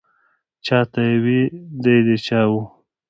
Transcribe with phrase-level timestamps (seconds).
[0.65, 1.41] چا ته یې وې
[1.83, 2.53] دی د چا و.